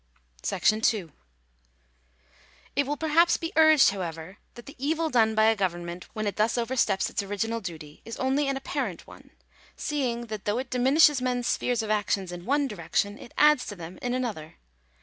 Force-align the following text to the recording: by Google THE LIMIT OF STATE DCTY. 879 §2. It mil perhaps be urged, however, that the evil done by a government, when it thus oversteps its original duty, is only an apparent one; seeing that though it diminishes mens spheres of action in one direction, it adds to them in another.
by 0.49 0.57
Google 0.57 0.67
THE 0.67 0.73
LIMIT 0.73 0.81
OF 0.81 0.87
STATE 0.87 0.97
DCTY. 0.97 1.11
879 1.11 1.11
§2. 1.11 1.11
It 2.77 2.85
mil 2.87 2.97
perhaps 2.97 3.37
be 3.37 3.53
urged, 3.55 3.89
however, 3.91 4.37
that 4.55 4.65
the 4.65 4.75
evil 4.79 5.09
done 5.11 5.35
by 5.35 5.43
a 5.43 5.55
government, 5.55 6.05
when 6.13 6.25
it 6.25 6.37
thus 6.37 6.57
oversteps 6.57 7.11
its 7.11 7.21
original 7.21 7.61
duty, 7.61 8.01
is 8.03 8.17
only 8.17 8.47
an 8.47 8.57
apparent 8.57 9.05
one; 9.05 9.29
seeing 9.75 10.21
that 10.25 10.45
though 10.45 10.57
it 10.57 10.71
diminishes 10.71 11.21
mens 11.21 11.45
spheres 11.45 11.83
of 11.83 11.91
action 11.91 12.25
in 12.33 12.45
one 12.45 12.67
direction, 12.67 13.19
it 13.19 13.31
adds 13.37 13.63
to 13.67 13.75
them 13.75 13.99
in 14.01 14.15
another. 14.15 14.55